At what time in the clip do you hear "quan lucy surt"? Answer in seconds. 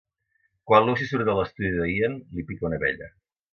0.71-1.27